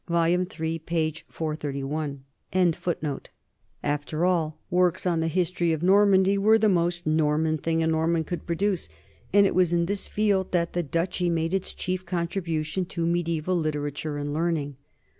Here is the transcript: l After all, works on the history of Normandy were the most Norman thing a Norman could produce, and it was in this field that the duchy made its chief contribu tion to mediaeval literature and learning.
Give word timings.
l 0.09 0.17
After 0.17 0.65
all, 4.25 4.57
works 4.71 5.05
on 5.05 5.19
the 5.19 5.27
history 5.27 5.71
of 5.73 5.83
Normandy 5.83 6.37
were 6.39 6.57
the 6.57 6.67
most 6.69 7.05
Norman 7.05 7.55
thing 7.57 7.83
a 7.83 7.87
Norman 7.87 8.23
could 8.23 8.47
produce, 8.47 8.89
and 9.31 9.45
it 9.45 9.53
was 9.53 9.71
in 9.71 9.85
this 9.85 10.07
field 10.07 10.51
that 10.53 10.73
the 10.73 10.81
duchy 10.81 11.29
made 11.29 11.53
its 11.53 11.71
chief 11.71 12.03
contribu 12.03 12.65
tion 12.65 12.85
to 12.85 13.05
mediaeval 13.05 13.55
literature 13.55 14.17
and 14.17 14.33
learning. 14.33 14.75